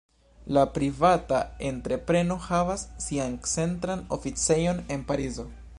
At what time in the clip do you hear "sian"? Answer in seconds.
3.05-3.39